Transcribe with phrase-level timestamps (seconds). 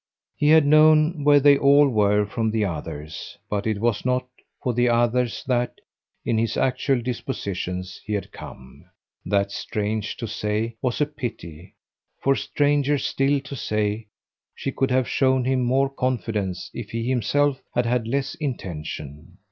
[0.35, 4.25] He had known where they all were from the others, but it was not
[4.63, 5.75] for the others that,
[6.25, 8.85] in his actual dispositions, he had come.
[9.27, 11.75] That, strange to say, was a pity;
[12.19, 14.07] for, stranger still to say,
[14.55, 19.37] she could have shown him more confidence if he himself had had less intention.